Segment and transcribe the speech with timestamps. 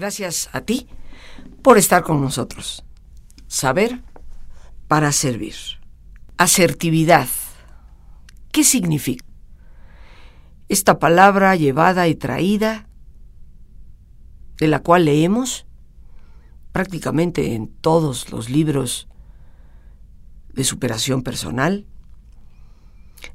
[0.00, 0.88] Gracias a ti
[1.62, 2.86] por estar con nosotros.
[3.48, 4.00] Saber
[4.88, 5.54] para servir.
[6.38, 7.28] Asertividad.
[8.50, 9.26] ¿Qué significa?
[10.70, 12.88] Esta palabra llevada y traída,
[14.56, 15.66] de la cual leemos
[16.72, 19.06] prácticamente en todos los libros
[20.54, 21.86] de superación personal,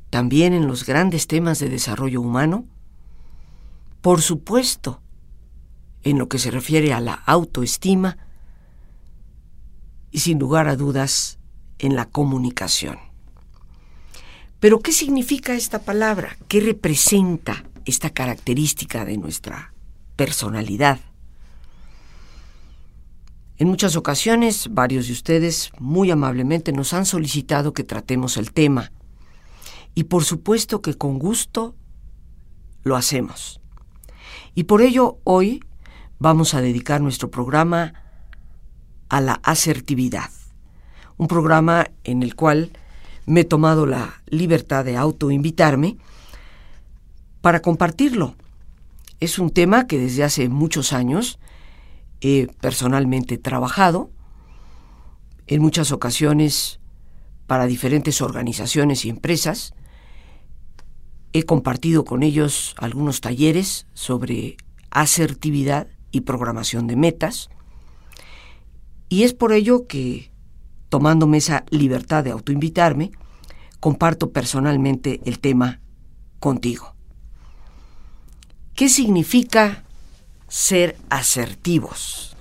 [0.10, 2.66] también en los grandes temas de desarrollo humano,
[4.02, 5.04] por supuesto,
[6.06, 8.18] en lo que se refiere a la autoestima
[10.12, 11.40] y sin lugar a dudas
[11.80, 12.98] en la comunicación.
[14.60, 16.38] Pero ¿qué significa esta palabra?
[16.48, 19.74] ¿Qué representa esta característica de nuestra
[20.16, 21.00] personalidad?
[23.58, 28.92] En muchas ocasiones, varios de ustedes muy amablemente nos han solicitado que tratemos el tema.
[29.96, 31.76] Y por supuesto que con gusto
[32.84, 33.60] lo hacemos.
[34.54, 35.62] Y por ello hoy
[36.20, 37.94] vamos a dedicar nuestro programa
[39.10, 40.30] a la asertividad,
[41.18, 42.72] un programa en el cual
[43.26, 45.98] me he tomado la libertad de autoinvitarme
[47.42, 48.36] para compartirlo.
[49.20, 51.40] Es un tema que desde hace muchos años
[52.22, 54.10] he personalmente trabajado,
[55.48, 56.80] en muchas ocasiones
[57.48, 59.74] para diferentes organizaciones y empresas.
[61.34, 64.58] He compartido con ellos algunos talleres sobre
[64.90, 67.50] asertividad y programación de metas.
[69.10, 70.32] Y es por ello que,
[70.88, 73.12] tomándome esa libertad de autoinvitarme,
[73.82, 75.82] comparto personalmente el tema
[76.40, 76.96] contigo.
[78.76, 79.84] ¿Qué significa
[80.48, 82.38] ser asertivos?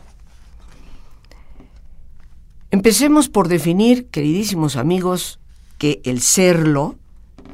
[2.70, 5.40] Empecemos por definir, queridísimos amigos,
[5.78, 6.96] que el serlo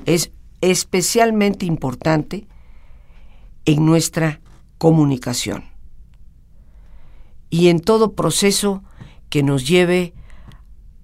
[0.05, 2.47] es especialmente importante
[3.65, 4.41] en nuestra
[4.77, 5.70] comunicación
[7.51, 8.83] y en todo proceso
[9.29, 10.15] que nos lleve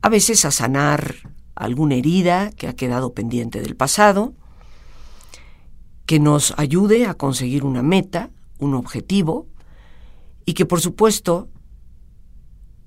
[0.01, 1.17] a veces a sanar
[1.57, 4.35] alguna herida que ha quedado pendiente del pasado,
[6.07, 9.49] que nos ayude a conseguir una meta, un objetivo,
[10.45, 11.49] y que por supuesto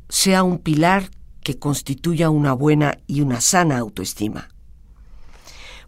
[0.07, 1.11] sea un pilar
[1.43, 4.49] que constituya una buena y una sana autoestima.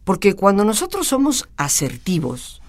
[0.03, 2.61] Porque cuando nosotros somos asertivos,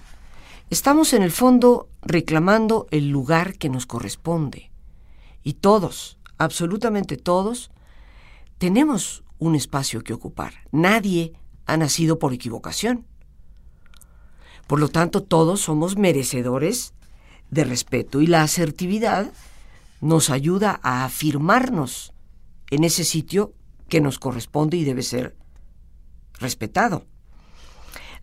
[0.71, 4.72] estamos en el fondo reclamando el lugar que nos corresponde
[5.43, 7.71] y todos, absolutamente todos,
[8.59, 10.55] tenemos un espacio que ocupar.
[10.71, 11.33] Nadie
[11.67, 13.07] ha nacido por equivocación.
[14.67, 16.95] Por lo tanto, todos somos merecedores
[17.51, 19.33] de respeto y la asertividad
[20.01, 22.13] nos ayuda a afirmarnos
[22.71, 23.53] en ese sitio
[23.89, 25.37] que nos corresponde y debe ser
[26.39, 27.07] respetado.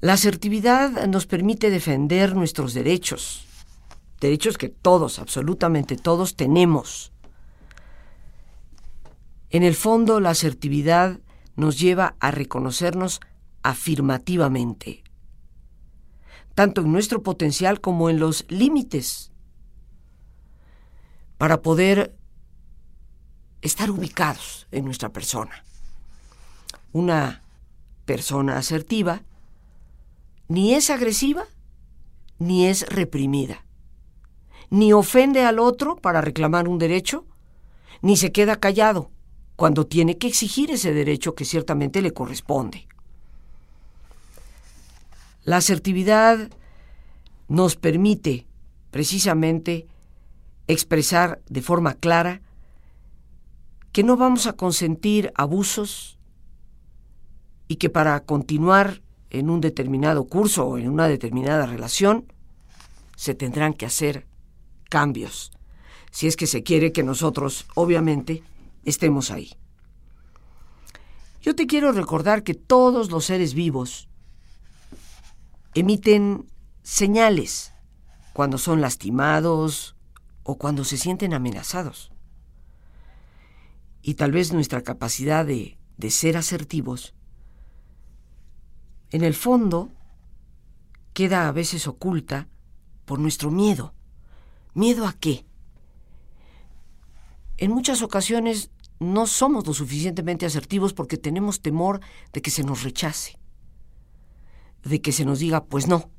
[0.02, 3.46] La asertividad nos permite defender nuestros derechos,
[4.20, 7.12] derechos que todos, absolutamente todos, tenemos.
[9.50, 11.20] En el fondo, la asertividad
[11.56, 13.20] nos lleva a reconocernos
[13.64, 15.04] afirmativamente,
[16.56, 19.32] tanto en nuestro potencial como en los límites,
[21.38, 22.16] para poder
[23.62, 25.64] estar ubicados en nuestra persona.
[26.92, 27.44] Una
[28.06, 29.24] persona asertiva
[30.48, 31.46] ni es agresiva
[32.40, 33.64] ni es reprimida
[34.70, 37.26] ni ofende al otro para reclamar un derecho,
[38.02, 39.12] ni se queda callado
[39.56, 42.88] cuando tiene que exigir ese derecho que ciertamente le corresponde.
[45.44, 46.50] La asertividad
[47.48, 48.46] nos permite
[48.92, 49.88] precisamente
[50.68, 52.42] expresar de forma clara
[53.92, 56.18] que no vamos a consentir abusos
[57.68, 62.32] y que para continuar en un determinado curso o en una determinada relación
[63.16, 64.26] se tendrán que hacer
[64.90, 65.52] cambios,
[66.12, 68.44] si es que se quiere que nosotros, obviamente,
[68.84, 69.54] estemos ahí.
[71.42, 74.10] Yo te quiero recordar que todos los seres vivos
[75.74, 76.46] emiten
[76.84, 77.74] señales
[78.34, 79.96] cuando son lastimados
[80.44, 82.12] o cuando se sienten amenazados.
[84.02, 87.14] Y tal vez nuestra capacidad de, de ser asertivos,
[89.12, 89.92] en el fondo,
[91.14, 92.48] queda a veces oculta
[93.06, 93.94] por nuestro miedo.
[94.80, 95.46] ¿Miedo a qué?
[97.58, 98.72] En muchas ocasiones
[99.02, 102.00] no somos lo suficientemente asertivos porque tenemos temor
[102.32, 103.38] de que se nos rechace,
[104.86, 106.10] de que se nos diga pues no,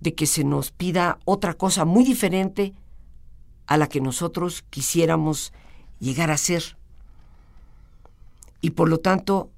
[0.00, 2.74] de que se nos pida otra cosa muy diferente
[3.66, 5.54] a la que nosotros quisiéramos
[5.98, 6.76] llegar a ser.
[8.60, 9.50] Y por lo tanto,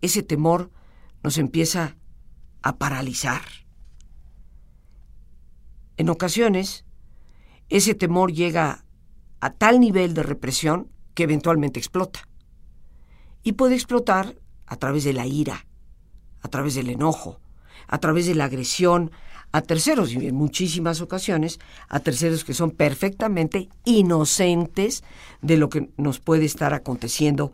[0.00, 0.70] ese temor
[1.22, 1.98] nos empieza
[2.62, 3.42] a paralizar.
[5.98, 6.84] En ocasiones,
[7.68, 8.84] ese temor llega
[9.40, 12.20] a tal nivel de represión que eventualmente explota.
[13.42, 14.36] Y puede explotar
[14.66, 15.66] a través de la ira,
[16.40, 17.40] a través del enojo,
[17.88, 19.10] a través de la agresión
[19.50, 21.58] a terceros, y en muchísimas ocasiones
[21.88, 25.02] a terceros que son perfectamente inocentes
[25.42, 27.52] de lo que nos puede estar aconteciendo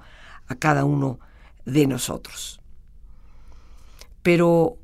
[0.48, 1.18] a cada uno
[1.64, 2.60] de nosotros.
[4.22, 4.76] Pero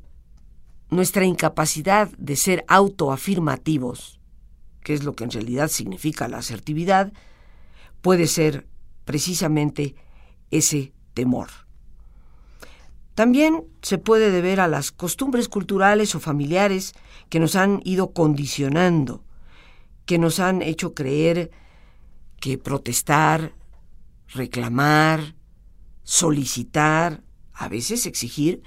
[0.91, 4.19] nuestra incapacidad de ser autoafirmativos,
[4.83, 7.13] que es lo que en realidad significa la asertividad,
[8.01, 8.67] puede ser
[9.05, 9.95] precisamente
[10.51, 11.49] ese temor.
[13.15, 16.93] También se puede deber a las costumbres culturales o familiares
[17.29, 19.23] que nos han ido condicionando,
[20.05, 21.51] que nos han hecho creer
[22.39, 23.53] que protestar,
[24.27, 25.35] reclamar,
[26.03, 27.23] solicitar,
[27.53, 28.63] a veces exigir,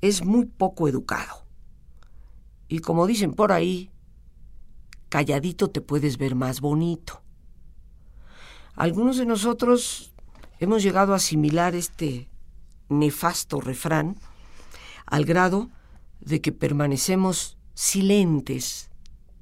[0.00, 1.46] es muy poco educado.
[2.68, 3.90] Y como dicen por ahí,
[5.08, 7.22] calladito te puedes ver más bonito.
[8.74, 10.14] Algunos de nosotros
[10.60, 12.28] hemos llegado a asimilar este
[12.88, 14.16] nefasto refrán
[15.06, 15.70] al grado
[16.20, 18.90] de que permanecemos silentes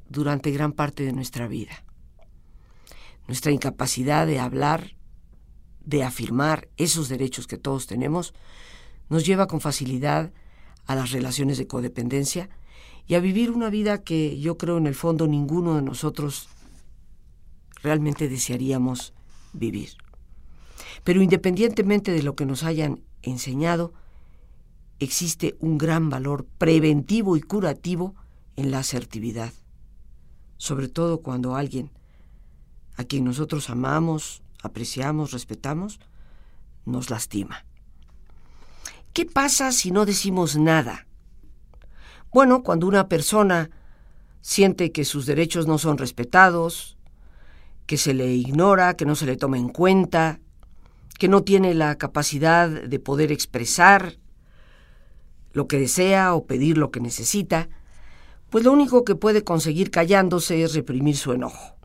[0.08, 1.84] durante gran parte de nuestra vida.
[3.26, 4.96] Nuestra incapacidad de hablar,
[5.84, 8.34] de afirmar esos derechos que todos tenemos,
[9.08, 10.36] nos lleva con facilidad a
[10.94, 12.48] las relaciones de codependencia
[13.06, 16.48] y a vivir una vida que yo creo en el fondo ninguno de nosotros
[17.82, 19.12] realmente desearíamos
[19.52, 19.90] vivir.
[21.04, 23.92] Pero independientemente de lo que nos hayan enseñado,
[24.98, 28.14] existe un gran valor preventivo y curativo
[28.56, 29.52] en la asertividad,
[30.56, 31.90] sobre todo cuando alguien
[32.96, 36.00] a quien nosotros amamos, apreciamos, respetamos,
[36.86, 37.64] nos lastima.
[39.16, 41.06] ¿Qué pasa si no decimos nada?
[42.34, 43.70] Bueno, cuando una persona
[44.42, 46.98] siente que sus derechos no son respetados,
[47.86, 50.40] que se le ignora, que no se le toma en cuenta,
[51.18, 54.18] que no tiene la capacidad de poder expresar
[55.54, 57.70] lo que desea o pedir lo que necesita,
[58.50, 61.78] pues lo único que puede conseguir callándose es reprimir su enojo.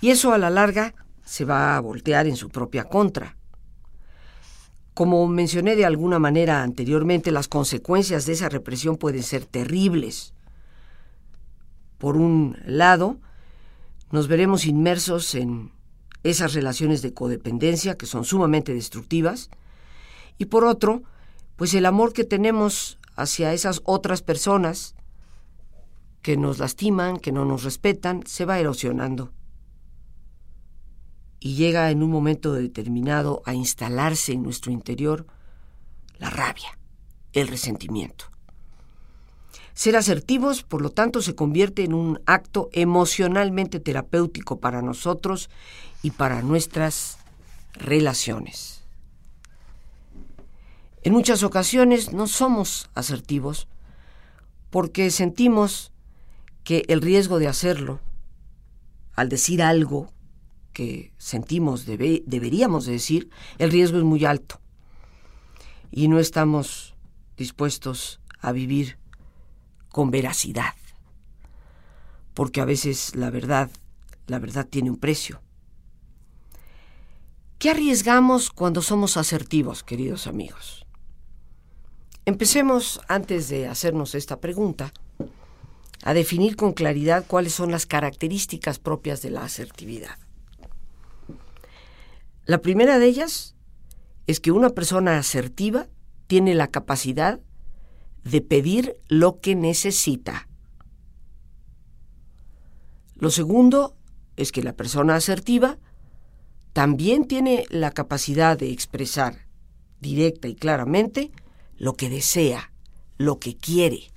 [0.00, 3.36] Y eso a la larga se va a voltear en su propia contra.
[4.94, 10.32] Como mencioné de alguna manera anteriormente, las consecuencias de esa represión pueden ser terribles.
[11.98, 13.18] Por un lado,
[14.12, 15.72] nos veremos inmersos en
[16.22, 19.50] esas relaciones de codependencia que son sumamente destructivas,
[20.38, 21.02] y por otro,
[21.56, 24.94] pues el amor que tenemos hacia esas otras personas
[26.22, 29.32] que nos lastiman, que no nos respetan, se va erosionando
[31.44, 35.26] y llega en un momento determinado a instalarse en nuestro interior
[36.16, 36.78] la rabia,
[37.34, 38.30] el resentimiento.
[39.74, 45.50] Ser asertivos, por lo tanto, se convierte en un acto emocionalmente terapéutico para nosotros
[46.02, 47.18] y para nuestras
[47.74, 48.82] relaciones.
[51.02, 53.68] En muchas ocasiones no somos asertivos
[54.70, 55.92] porque sentimos
[56.62, 58.00] que el riesgo de hacerlo,
[59.14, 60.13] al decir algo
[60.74, 64.60] que sentimos deberíamos decir, el riesgo es muy alto
[65.90, 66.94] y no estamos
[67.38, 68.98] dispuestos a vivir
[69.88, 70.74] con veracidad,
[72.34, 73.70] porque a veces la verdad,
[74.26, 75.40] la verdad tiene un precio.
[77.58, 80.84] ¿Qué arriesgamos cuando somos asertivos, queridos amigos?
[82.26, 84.92] Empecemos, antes de hacernos esta pregunta,
[86.02, 90.18] a definir con claridad cuáles son las características propias de la asertividad.
[92.46, 93.54] La primera de ellas
[94.26, 95.88] es que una persona asertiva
[96.26, 97.40] tiene la capacidad
[98.22, 100.48] de pedir lo que necesita.
[103.16, 103.96] Lo segundo
[104.36, 105.78] es que la persona asertiva
[106.72, 109.46] también tiene la capacidad de expresar
[110.00, 111.30] directa y claramente
[111.78, 112.72] lo que desea,
[113.16, 114.10] lo que quiere.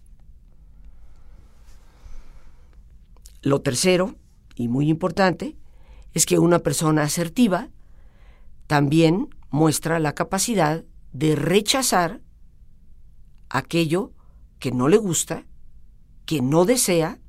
[3.41, 4.15] Lo tercero,
[4.55, 5.55] y muy importante,
[6.13, 7.69] es que una persona asertiva
[8.67, 10.83] también muestra la capacidad
[11.13, 12.21] de rechazar
[13.50, 14.12] aquello
[14.59, 15.45] que no le gusta,
[16.25, 17.19] que no desea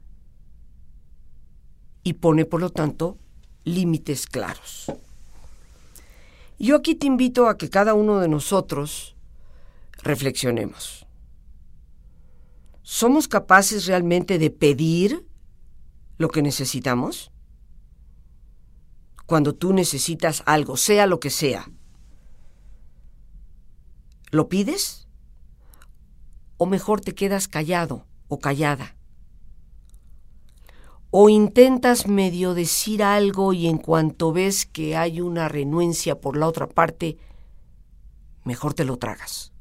[2.02, 3.18] y pone, por lo tanto,
[3.64, 4.86] límites claros.
[6.58, 9.14] Yo aquí te invito a que cada uno de nosotros
[10.02, 11.06] reflexionemos.
[12.82, 15.24] ¿Somos capaces realmente de pedir
[16.16, 17.30] lo que necesitamos?
[19.28, 21.70] Cuando tú necesitas algo, sea lo que sea?
[24.30, 25.06] ¿Lo pides?
[26.56, 28.96] ¿O mejor te quedas callado o callada?
[31.10, 36.46] o intentas medio decir algo y en cuanto ves que hay una renuencia por la
[36.46, 37.16] otra parte,
[38.44, 39.52] mejor te lo tragas.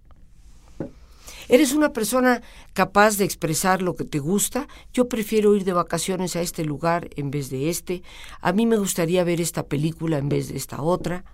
[1.47, 2.41] ¿Eres una persona
[2.77, 4.67] capaz de expresar lo que te gusta?
[4.93, 8.03] Yo prefiero ir de vacaciones a este lugar en vez de este.
[8.39, 11.25] A mí me gustaría ver esta película en vez de esta otra.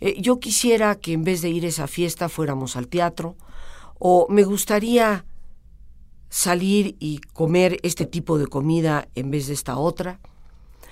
[0.00, 3.36] Eh, yo quisiera que en vez de ir a esa fiesta fuéramos al teatro.
[4.00, 5.24] O me gustaría
[6.28, 10.18] salir y comer este tipo de comida en vez de esta otra?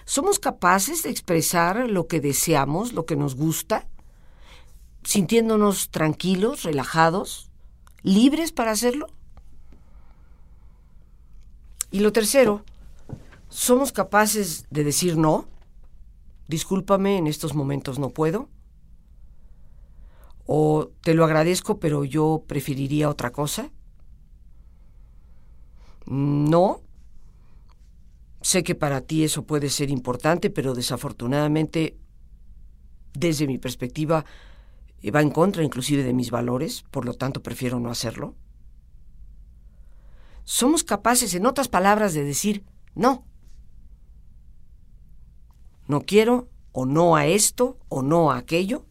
[0.04, 3.88] ¿Somos capaces de expresar lo que deseamos, lo que nos gusta,
[5.02, 7.50] sintiéndonos tranquilos, relajados,
[8.04, 9.08] libres para hacerlo?
[11.90, 12.64] Y lo tercero,
[13.48, 15.48] ¿somos capaces de decir no?
[16.48, 18.48] Discúlpame, en estos momentos no puedo.
[20.46, 23.70] O te lo agradezco, pero yo preferiría otra cosa.
[26.06, 26.82] No.
[28.42, 31.98] Sé que para ti eso puede ser importante, pero desafortunadamente,
[33.12, 34.24] desde mi perspectiva,
[35.14, 38.34] va en contra inclusive de mis valores, por lo tanto prefiero no hacerlo.
[40.46, 43.24] Somos capaces, en otras palabras, de decir no.
[45.88, 48.84] No quiero, o no a esto, o no a aquello.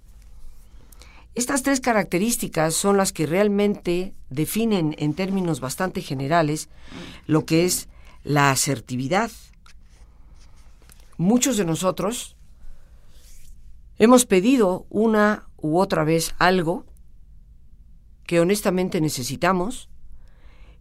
[1.34, 6.68] Estas tres características son las que realmente definen en términos bastante generales
[7.26, 7.88] lo que es
[8.26, 9.32] la asertividad.
[11.18, 12.36] Muchos de nosotros
[13.98, 16.86] hemos pedido una u otra vez algo
[18.26, 19.88] que honestamente necesitamos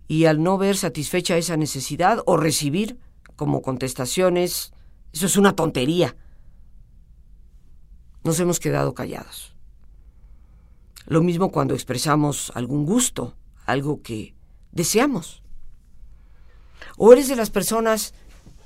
[0.08, 2.98] y al no ver satisfecha esa necesidad o recibir
[3.36, 4.72] como contestaciones,
[5.12, 6.16] eso es una tontería,
[8.22, 9.54] nos hemos quedado callados.
[11.06, 14.34] Lo mismo cuando expresamos algún gusto, algo que
[14.72, 15.42] deseamos.
[16.96, 18.14] O eres de las personas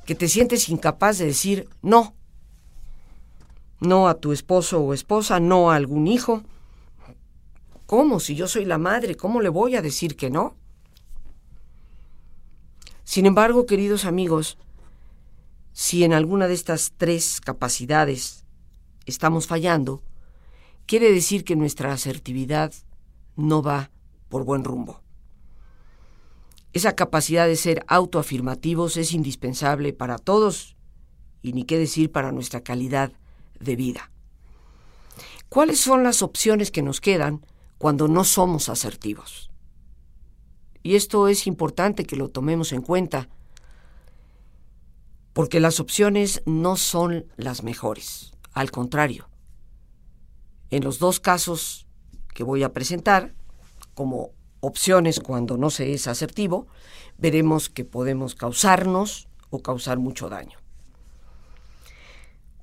[0.06, 2.14] que te sientes incapaz de decir no.
[3.80, 6.42] No a tu esposo o esposa, no a algún hijo.
[7.86, 8.20] ¿Cómo?
[8.20, 10.56] Si yo soy la madre, ¿cómo le voy a decir que no?
[13.08, 14.58] Sin embargo, queridos amigos,
[15.72, 18.44] si en alguna de estas tres capacidades
[19.06, 20.02] estamos fallando,
[20.84, 22.70] quiere decir que nuestra asertividad
[23.34, 23.90] no va
[24.28, 25.00] por buen rumbo.
[26.74, 30.76] Esa capacidad de ser autoafirmativos es indispensable para todos
[31.40, 33.10] y ni qué decir para nuestra calidad
[33.58, 34.10] de vida.
[35.48, 37.40] ¿Cuáles son las opciones que nos quedan
[37.78, 39.50] cuando no somos asertivos?
[40.82, 43.28] Y esto es importante que lo tomemos en cuenta,
[45.32, 49.28] porque las opciones no son las mejores, al contrario,
[50.70, 51.86] en los dos casos
[52.34, 53.34] que voy a presentar,
[53.94, 56.66] como opciones cuando no se es asertivo,
[57.16, 60.58] veremos que podemos causarnos o causar mucho daño.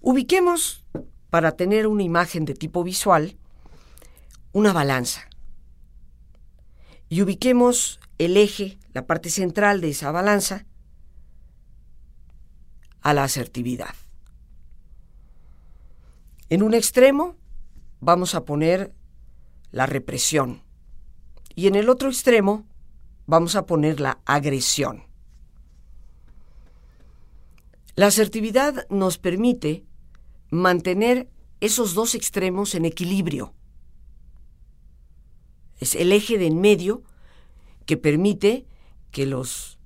[0.01, 0.83] Ubiquemos,
[1.29, 3.37] para tener una imagen de tipo visual,
[4.53, 5.27] una balanza.
[7.09, 10.65] Y ubiquemos el eje, la parte central de esa balanza,
[13.01, 13.93] a la asertividad.
[16.49, 17.35] En un extremo
[17.99, 18.93] vamos a poner
[19.71, 20.63] la represión
[21.55, 22.65] y en el otro extremo
[23.25, 25.03] vamos a poner la agresión.
[27.95, 29.85] La asertividad nos permite
[30.49, 31.29] mantener
[31.61, 33.53] esos dos extremos en equilibrio.
[35.79, 37.03] Es el eje de en medio
[37.85, 38.65] que permite
[39.11, 39.79] que los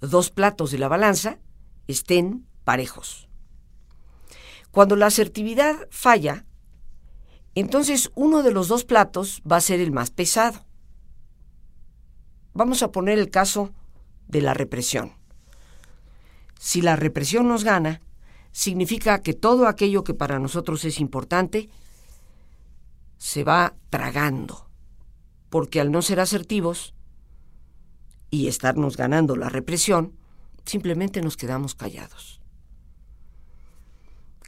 [0.00, 1.38] dos platos de la balanza
[1.86, 3.28] estén parejos.
[4.70, 6.46] Cuando la asertividad falla,
[7.54, 10.66] entonces uno de los dos platos va a ser el más pesado.
[12.52, 13.72] Vamos a poner el caso
[14.26, 15.12] de la represión.
[16.58, 18.00] Si la represión nos gana,
[18.52, 21.68] significa que todo aquello que para nosotros es importante
[23.18, 24.68] se va tragando,
[25.50, 26.94] porque al no ser asertivos
[28.30, 30.12] y estarnos ganando la represión,
[30.64, 32.40] simplemente nos quedamos callados.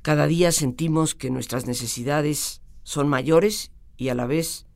[0.02, 4.66] Cada día sentimos que nuestras necesidades son mayores y a la vez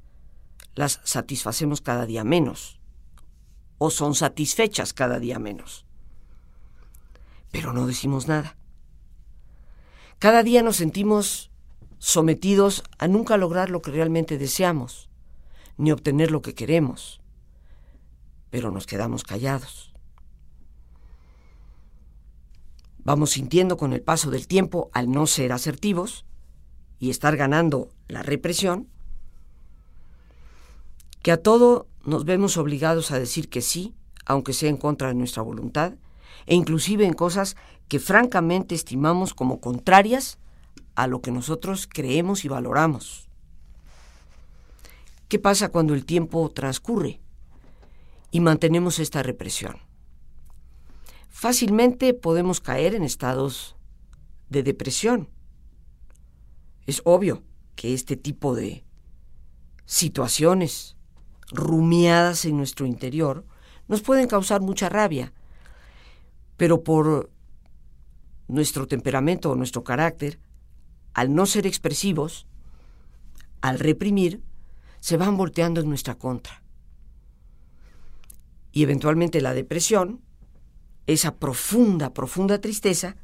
[0.74, 2.80] las satisfacemos cada día menos
[3.78, 5.86] o son satisfechas cada día menos.
[7.50, 8.56] Pero no decimos nada.
[10.18, 11.50] Cada día nos sentimos
[11.98, 15.08] sometidos a nunca lograr lo que realmente deseamos,
[15.78, 17.19] ni obtener lo que queremos,
[18.50, 19.92] pero nos quedamos callados.
[23.02, 26.24] Vamos sintiendo con el paso del tiempo, al no ser asertivos,
[26.98, 28.88] y estar ganando la represión,
[31.22, 33.94] que a todo nos vemos obligados a decir que sí,
[34.26, 35.94] aunque sea en contra de nuestra voluntad,
[36.46, 37.56] e inclusive en cosas
[37.88, 40.38] que francamente estimamos como contrarias
[40.94, 43.28] a lo que nosotros creemos y valoramos.
[45.28, 47.19] ¿Qué pasa cuando el tiempo transcurre
[48.30, 49.78] y mantenemos esta represión?
[51.28, 53.76] Fácilmente podemos caer en estados
[54.48, 55.28] de depresión.
[56.86, 57.42] Es obvio
[57.76, 58.84] que este tipo de
[59.86, 60.96] situaciones
[61.50, 63.46] rumiadas en nuestro interior
[63.88, 65.32] nos pueden causar mucha rabia,
[66.56, 67.30] pero por
[68.46, 70.38] nuestro temperamento o nuestro carácter,
[71.14, 72.46] al no ser expresivos,
[73.60, 74.42] al reprimir,
[75.00, 76.62] se van volteando en nuestra contra.
[78.72, 80.20] Y eventualmente la depresión,
[81.06, 83.16] esa profunda, profunda tristeza,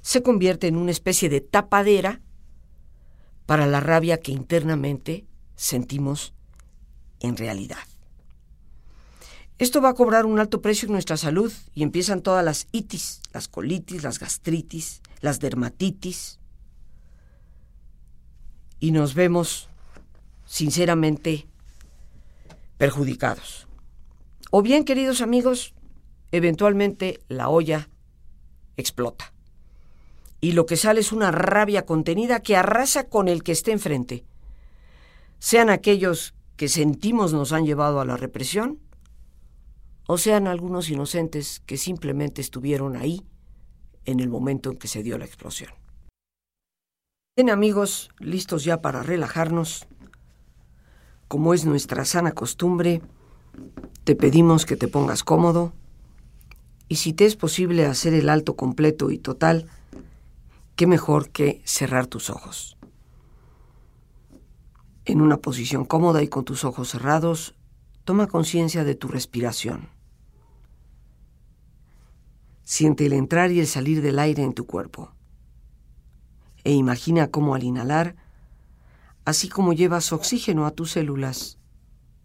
[0.00, 2.20] se convierte en una especie de tapadera
[3.46, 5.26] para la rabia que internamente
[5.56, 6.34] sentimos
[7.20, 7.78] en realidad.
[9.58, 13.22] Esto va a cobrar un alto precio en nuestra salud y empiezan todas las itis,
[13.32, 16.38] las colitis, las gastritis, las dermatitis.
[18.78, 19.70] Y nos vemos,
[20.44, 21.46] sinceramente,
[22.76, 23.65] perjudicados.
[24.50, 25.74] O bien, queridos amigos,
[26.30, 27.88] eventualmente la olla
[28.76, 29.32] explota.
[30.40, 34.24] Y lo que sale es una rabia contenida que arrasa con el que esté enfrente.
[35.38, 38.78] Sean aquellos que sentimos nos han llevado a la represión,
[40.06, 43.26] o sean algunos inocentes que simplemente estuvieron ahí
[44.04, 45.70] en el momento en que se dio la explosión.
[47.36, 49.86] Bien amigos, listos ya para relajarnos.
[51.28, 53.02] Como es nuestra sana costumbre,
[54.06, 55.72] te pedimos que te pongas cómodo
[56.88, 59.66] y si te es posible hacer el alto completo y total,
[60.76, 62.78] qué mejor que cerrar tus ojos.
[65.06, 67.56] En una posición cómoda y con tus ojos cerrados,
[68.04, 69.88] toma conciencia de tu respiración.
[72.62, 75.10] Siente el entrar y el salir del aire en tu cuerpo.
[76.62, 78.14] E imagina cómo al inhalar,
[79.24, 81.58] así como llevas oxígeno a tus células,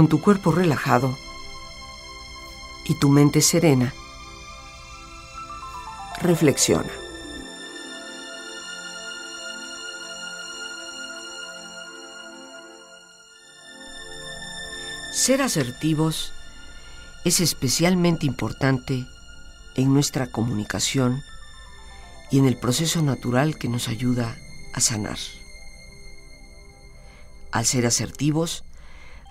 [0.00, 1.14] Con tu cuerpo relajado
[2.86, 3.92] y tu mente serena,
[6.22, 6.88] reflexiona.
[15.12, 16.32] Ser asertivos
[17.26, 19.06] es especialmente importante
[19.76, 21.20] en nuestra comunicación
[22.30, 24.34] y en el proceso natural que nos ayuda
[24.72, 25.18] a sanar.
[27.52, 28.64] Al ser asertivos,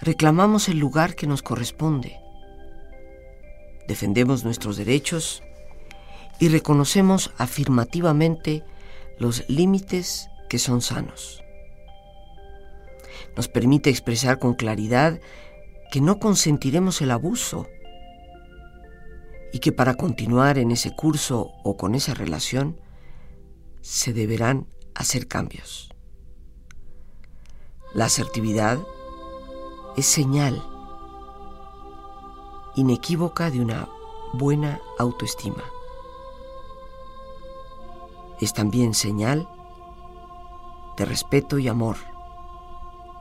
[0.01, 2.19] reclamamos el lugar que nos corresponde,
[3.87, 5.43] defendemos nuestros derechos
[6.39, 8.63] y reconocemos afirmativamente
[9.17, 11.43] los límites que son sanos.
[13.35, 15.19] Nos permite expresar con claridad
[15.91, 17.67] que no consentiremos el abuso
[19.51, 22.79] y que para continuar en ese curso o con esa relación
[23.81, 25.89] se deberán hacer cambios.
[27.93, 28.77] La asertividad
[29.95, 30.63] es señal
[32.75, 33.89] inequívoca de una
[34.33, 35.63] buena autoestima.
[38.39, 39.49] Es también señal
[40.97, 41.97] de respeto y amor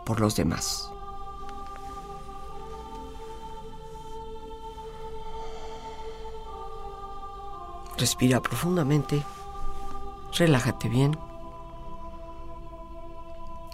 [0.05, 0.93] por los demás.
[7.97, 9.25] Respira profundamente,
[10.33, 11.19] relájate bien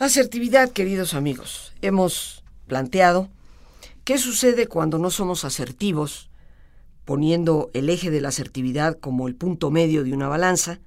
[0.00, 1.74] Asertividad, queridos amigos.
[1.82, 3.28] Hemos planteado
[4.04, 6.30] qué sucede cuando no somos asertivos,
[7.04, 10.80] poniendo el eje de la asertividad como el punto medio de una balanza,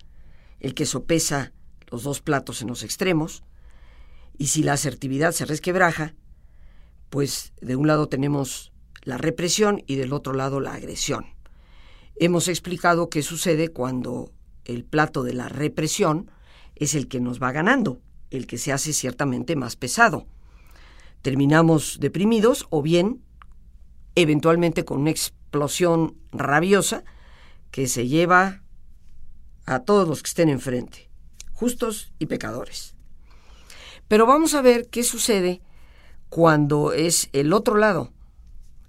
[0.60, 1.52] el que sopesa
[1.92, 3.44] los dos platos en los extremos,
[4.36, 6.16] y si la asertividad se resquebraja,
[7.12, 8.74] pues de un lado tenemos
[9.04, 11.28] la represión y del otro lado la agresión.
[12.16, 14.32] Hemos explicado qué sucede cuando
[14.66, 16.32] el plato de la represión
[16.74, 18.02] es el que nos va ganando,
[18.38, 20.26] el que se hace ciertamente más pesado.
[21.22, 23.24] Terminamos deprimidos o bien
[24.16, 27.04] eventualmente con una explosión rabiosa
[27.72, 28.62] que se lleva
[29.66, 31.10] a todos los que estén enfrente,
[31.54, 32.96] justos y pecadores.
[34.08, 35.62] Pero vamos a ver qué sucede
[36.30, 38.12] cuando es el otro lado,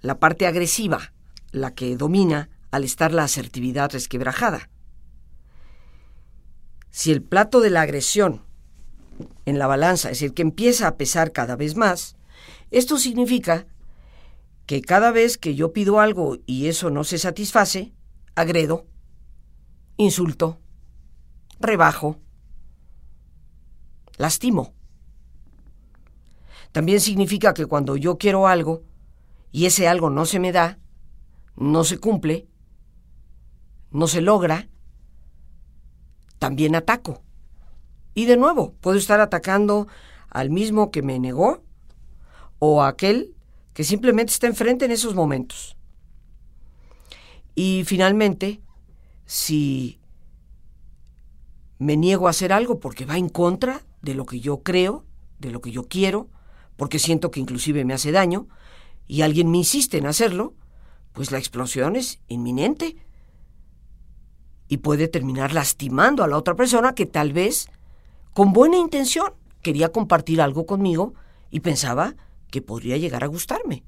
[0.01, 1.13] la parte agresiva,
[1.51, 4.69] la que domina al estar la asertividad resquebrajada.
[6.91, 8.44] Si el plato de la agresión
[9.45, 12.15] en la balanza, es decir, que empieza a pesar cada vez más,
[12.71, 13.67] esto significa
[14.65, 17.93] que cada vez que yo pido algo y eso no se satisface,
[18.33, 18.87] agredo,
[19.97, 20.59] insulto,
[21.59, 22.19] rebajo,
[24.17, 24.73] lastimo.
[26.71, 28.83] También significa que cuando yo quiero algo
[29.51, 30.79] y ese algo no se me da,
[31.55, 32.47] no se cumple,
[33.91, 34.67] no se logra,
[36.39, 37.24] también ataco.
[38.15, 39.87] Y de nuevo, puedo estar atacando
[40.29, 41.61] al mismo que me negó
[42.57, 43.35] o a aquel
[43.73, 45.75] que simplemente está enfrente en esos momentos.
[47.53, 48.61] Y finalmente,
[49.25, 49.99] si
[51.77, 55.05] me niego a hacer algo porque va en contra de lo que yo creo,
[55.39, 56.29] de lo que yo quiero,
[56.77, 58.47] porque siento que inclusive me hace daño,
[59.07, 60.53] y alguien me insiste en hacerlo,
[61.11, 62.95] pues la explosión es inminente
[64.67, 67.69] y puede terminar lastimando a la otra persona que tal vez
[68.35, 69.33] con buena intención.
[69.61, 71.13] Quería compartir algo conmigo
[71.49, 72.15] y pensaba
[72.51, 73.83] que podría llegar a gustarme.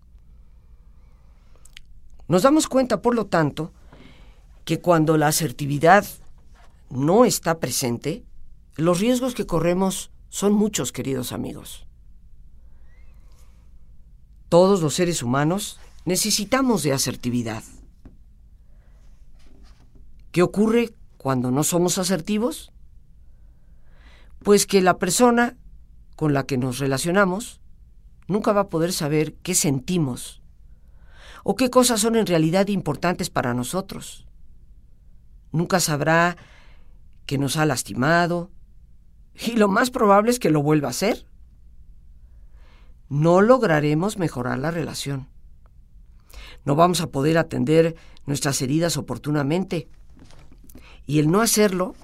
[2.29, 3.73] Nos damos cuenta, por lo tanto,
[4.63, 6.05] que cuando la asertividad
[6.89, 8.23] no está presente,
[8.77, 11.85] los riesgos que corremos son muchos, queridos amigos.
[14.47, 17.63] Todos los seres humanos necesitamos de asertividad.
[20.31, 22.71] ¿Qué ocurre cuando no somos asertivos?
[24.43, 25.57] Pues que la persona
[26.15, 27.61] con la que nos relacionamos
[28.27, 30.41] nunca va a poder saber qué sentimos
[31.43, 34.27] o qué cosas son en realidad importantes para nosotros.
[35.51, 36.37] Nunca sabrá
[37.25, 38.51] que nos ha lastimado
[39.33, 41.25] y lo más probable es que lo vuelva a hacer.
[43.09, 45.27] No lograremos mejorar la relación.
[46.65, 47.95] No vamos a poder atender
[48.25, 49.87] nuestras heridas oportunamente.
[51.05, 51.95] Y el no hacerlo,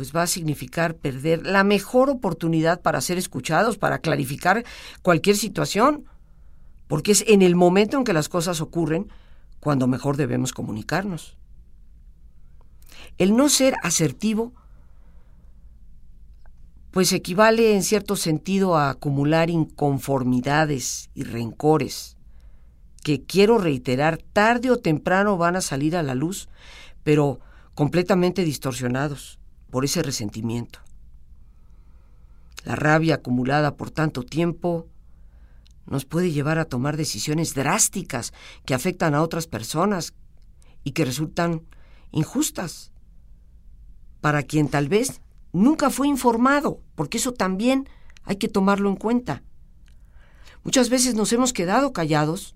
[0.00, 4.64] pues va a significar perder la mejor oportunidad para ser escuchados, para clarificar
[5.02, 6.06] cualquier situación,
[6.88, 9.12] porque es en el momento en que las cosas ocurren
[9.60, 11.36] cuando mejor debemos comunicarnos.
[13.18, 14.54] El no ser asertivo,
[16.92, 22.16] pues equivale en cierto sentido a acumular inconformidades y rencores,
[23.02, 26.48] que quiero reiterar, tarde o temprano van a salir a la luz,
[27.04, 27.38] pero
[27.74, 29.39] completamente distorsionados
[29.70, 30.80] por ese resentimiento.
[32.64, 34.86] La rabia acumulada por tanto tiempo
[35.86, 38.32] nos puede llevar a tomar decisiones drásticas
[38.64, 40.14] que afectan a otras personas
[40.84, 41.62] y que resultan
[42.12, 42.92] injustas
[44.20, 45.20] para quien tal vez
[45.52, 47.88] nunca fue informado, porque eso también
[48.24, 49.42] hay que tomarlo en cuenta.
[50.62, 52.54] Muchas veces nos hemos quedado callados,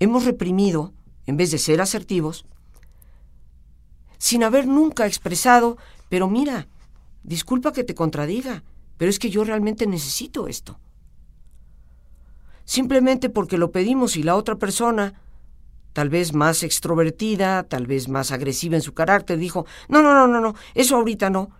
[0.00, 0.92] hemos reprimido,
[1.26, 2.44] en vez de ser asertivos,
[4.18, 5.78] sin haber nunca expresado,
[6.10, 6.68] pero mira,
[7.22, 8.64] disculpa que te contradiga,
[8.98, 10.78] pero es que yo realmente necesito esto.
[12.64, 15.14] Simplemente porque lo pedimos y la otra persona,
[15.92, 20.26] tal vez más extrovertida, tal vez más agresiva en su carácter, dijo, no, no, no,
[20.26, 21.50] no, no, eso ahorita no.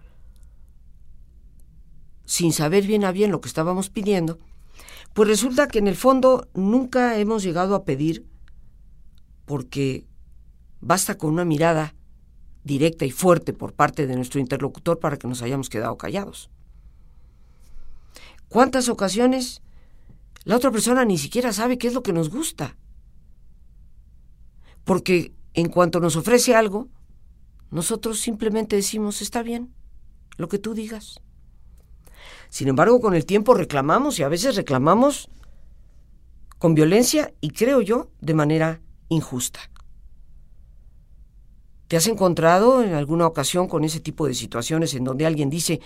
[2.25, 4.41] Sin saber bien a bien lo que estábamos pidiendo,
[5.15, 8.27] pues resulta que en el fondo nunca hemos llegado a pedir
[9.45, 10.07] porque
[10.81, 11.95] basta con una mirada
[12.65, 16.51] directa y fuerte por parte de nuestro interlocutor para que nos hayamos quedado callados.
[18.49, 19.63] ¿Cuántas ocasiones
[20.45, 22.77] la otra persona ni siquiera sabe qué es lo que nos gusta?
[24.85, 26.89] Porque en cuanto nos ofrece algo,
[27.71, 29.73] nosotros simplemente decimos, está bien,
[30.37, 31.21] lo que tú digas.
[32.49, 35.29] Sin embargo, con el tiempo reclamamos y a veces reclamamos
[36.59, 39.61] con violencia y creo yo de manera injusta.
[41.91, 45.81] ¿Te has encontrado en alguna ocasión con ese tipo de situaciones en donde alguien dice,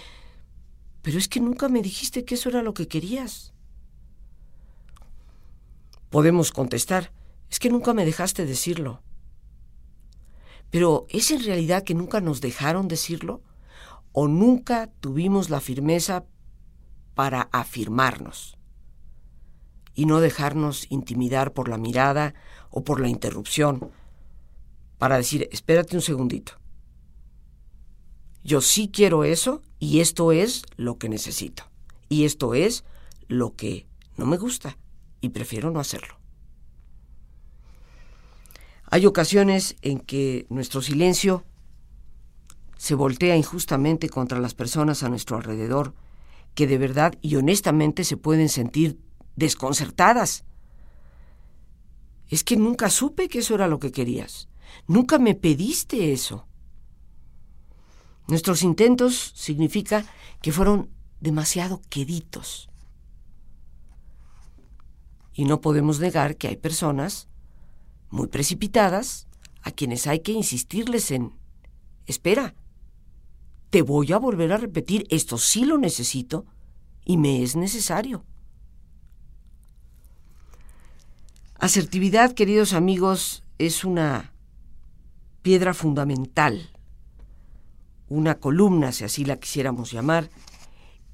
[1.00, 3.54] pero es que nunca me dijiste que eso era lo que querías?
[6.10, 7.10] Podemos contestar,
[7.48, 9.00] es que nunca me dejaste decirlo.
[10.68, 13.40] Pero ¿es en realidad que nunca nos dejaron decirlo?
[14.12, 16.26] ¿O nunca tuvimos la firmeza
[17.14, 18.58] para afirmarnos?
[19.94, 22.34] Y no dejarnos intimidar por la mirada
[22.68, 23.90] o por la interrupción
[25.04, 26.54] para decir, espérate un segundito.
[28.42, 31.64] Yo sí quiero eso y esto es lo que necesito.
[32.08, 32.84] Y esto es
[33.28, 33.86] lo que
[34.16, 34.78] no me gusta
[35.20, 36.18] y prefiero no hacerlo.
[38.86, 41.44] Hay ocasiones en que nuestro silencio
[42.78, 45.92] se voltea injustamente contra las personas a nuestro alrededor
[46.54, 48.98] que de verdad y honestamente se pueden sentir
[49.36, 50.44] desconcertadas.
[52.30, 54.48] Es que nunca supe que eso era lo que querías.
[54.86, 56.46] Nunca me pediste eso.
[58.26, 60.04] Nuestros intentos significa
[60.40, 62.68] que fueron demasiado queditos.
[65.32, 67.28] Y no podemos negar que hay personas
[68.10, 69.26] muy precipitadas
[69.62, 71.32] a quienes hay que insistirles en,
[72.06, 72.54] espera,
[73.70, 76.46] te voy a volver a repetir, esto sí lo necesito
[77.04, 78.24] y me es necesario.
[81.58, 84.33] Asertividad, queridos amigos, es una
[85.44, 86.70] piedra fundamental,
[88.08, 90.30] una columna, si así la quisiéramos llamar,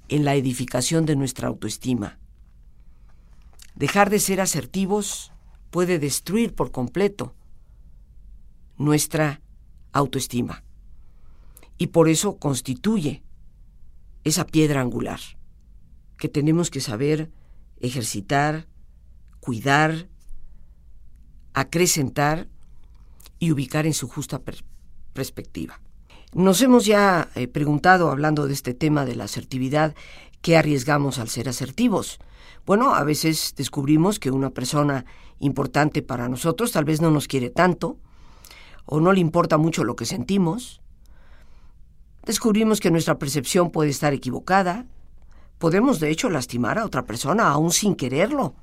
[0.09, 2.21] en la edificación de nuestra autoestima.
[3.75, 5.33] Dejar de ser asertivos
[5.71, 7.35] puede destruir por completo
[8.79, 9.40] nuestra
[9.90, 10.62] autoestima
[11.77, 13.25] y por eso constituye
[14.23, 15.19] esa piedra angular
[16.19, 17.33] que tenemos que saber
[17.81, 18.69] ejercitar,
[19.40, 20.09] cuidar,
[21.53, 22.47] acrecentar
[23.40, 24.40] y ubicar en su justa
[25.12, 25.81] perspectiva.
[26.33, 29.96] Nos hemos ya eh, preguntado, hablando de este tema de la asertividad,
[30.42, 32.20] ¿qué arriesgamos al ser asertivos?
[32.64, 35.07] Bueno, a veces descubrimos que una persona
[35.40, 37.96] importante para nosotros tal vez no nos quiere tanto,
[38.85, 40.81] o no le importa mucho lo que sentimos,
[42.24, 44.87] descubrimos que nuestra percepción puede estar equivocada.
[45.59, 48.55] Podemos, de hecho, lastimar a otra persona aún sin quererlo.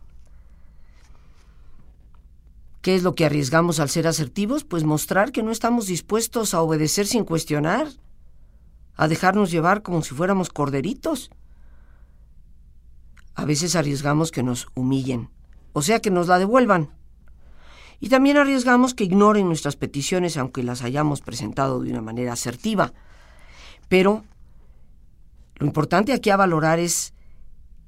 [2.87, 4.63] ¿Qué es lo que arriesgamos al ser asertivos?
[4.63, 7.89] Pues mostrar que no estamos dispuestos a obedecer sin cuestionar,
[8.95, 11.29] a dejarnos llevar como si fuéramos corderitos.
[13.35, 15.29] A veces arriesgamos que nos humillen,
[15.73, 16.89] o sea, que nos la devuelvan.
[17.99, 22.93] Y también arriesgamos que ignoren nuestras peticiones aunque las hayamos presentado de una manera asertiva.
[23.89, 24.23] Pero
[25.55, 27.13] lo importante aquí a valorar es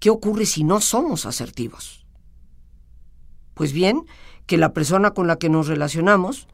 [0.01, 2.05] qué ocurre si no somos asertivos.
[3.53, 4.05] Pues bien,
[4.49, 6.47] que la persona con la que nos relacionamos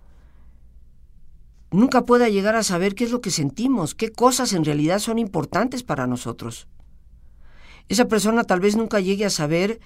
[1.72, 5.18] nunca pueda llegar a saber qué es lo que sentimos, qué cosas en realidad son
[5.18, 6.68] importantes para nosotros.
[7.88, 9.80] Esa persona tal vez nunca llegue a saber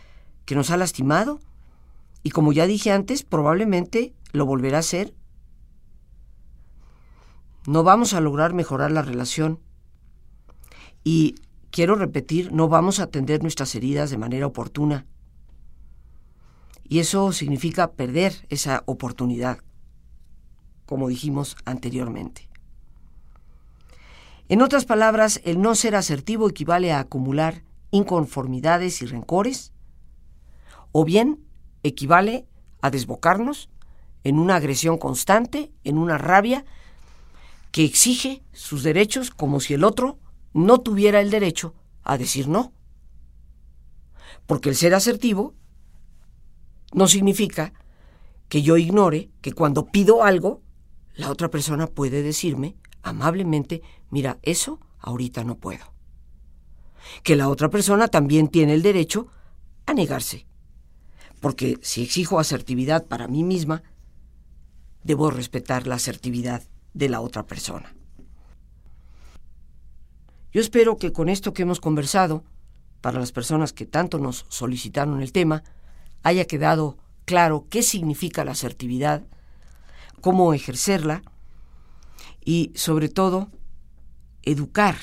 [0.45, 1.39] que nos ha lastimado
[2.24, 5.13] y como ya dije antes, probablemente lo volverá a hacer.
[7.67, 9.60] No vamos a lograr mejorar la relación
[11.04, 11.36] y
[11.69, 15.06] quiero repetir, no vamos a atender nuestras heridas de manera oportuna.
[16.89, 19.60] Y eso significa perder esa oportunidad,
[20.88, 22.49] como dijimos anteriormente.
[24.49, 29.71] En otras palabras, el no ser asertivo equivale a acumular inconformidades y rencores,
[30.91, 31.45] o bien
[31.84, 32.47] equivale
[32.82, 33.69] a desbocarnos
[34.23, 36.65] en una agresión constante, en una rabia
[37.71, 40.17] que exige sus derechos como si el otro
[40.54, 42.73] no tuviera el derecho a decir no.
[44.47, 45.54] Porque el ser asertivo
[46.93, 47.73] no significa
[48.47, 50.62] que yo ignore que cuando pido algo,
[51.15, 55.93] la otra persona puede decirme amablemente, mira, eso ahorita no puedo.
[57.23, 59.28] Que la otra persona también tiene el derecho
[59.86, 60.45] a negarse.
[61.39, 63.84] Porque si exijo asertividad para mí misma,
[65.04, 67.95] debo respetar la asertividad de la otra persona.
[70.52, 72.43] Yo espero que con esto que hemos conversado,
[73.02, 75.63] para las personas que tanto nos solicitaron el tema,
[76.23, 79.23] haya quedado claro qué significa la asertividad,
[80.21, 81.21] cómo ejercerla
[82.43, 83.49] y sobre todo
[84.43, 84.97] educar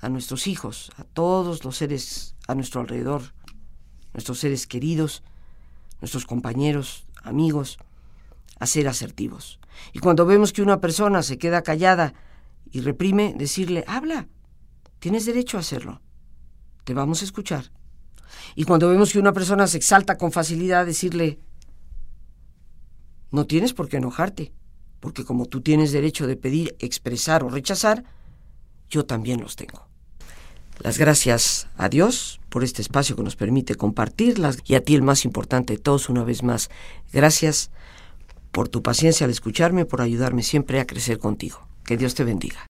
[0.00, 3.22] a nuestros hijos, a todos los seres a nuestro alrededor,
[4.12, 5.22] nuestros seres queridos,
[6.00, 7.78] nuestros compañeros, amigos,
[8.58, 9.60] a ser asertivos.
[9.92, 12.14] Y cuando vemos que una persona se queda callada
[12.72, 14.28] y reprime, decirle, habla,
[14.98, 16.00] tienes derecho a hacerlo,
[16.84, 17.70] te vamos a escuchar.
[18.54, 21.38] Y cuando vemos que una persona se exalta con facilidad, decirle,
[23.30, 24.52] no tienes por qué enojarte,
[25.00, 28.04] porque como tú tienes derecho de pedir, expresar o rechazar,
[28.88, 29.88] yo también los tengo.
[30.80, 35.02] Las gracias a Dios por este espacio que nos permite compartirlas y a ti el
[35.02, 36.70] más importante de todos una vez más.
[37.12, 37.70] Gracias
[38.50, 41.68] por tu paciencia al escucharme, por ayudarme siempre a crecer contigo.
[41.84, 42.66] Que Dios te bendiga.